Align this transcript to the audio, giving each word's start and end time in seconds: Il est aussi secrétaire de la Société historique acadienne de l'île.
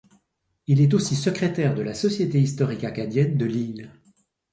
Il 0.65 0.81
est 0.81 0.95
aussi 0.95 1.15
secrétaire 1.15 1.75
de 1.75 1.83
la 1.83 1.93
Société 1.93 2.41
historique 2.41 2.83
acadienne 2.85 3.37
de 3.37 3.45
l'île. 3.45 3.91